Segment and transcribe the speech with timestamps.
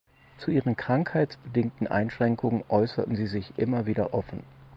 [0.39, 4.41] Zu ihren krankheitsbedingten Einschränkungen äusserte sie sich immer wieder offen.